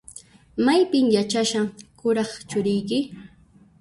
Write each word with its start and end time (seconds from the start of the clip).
Maypin 0.67 1.05
yachashan 1.17 1.67
kuraq 1.99 2.31
churiyki? 2.49 2.99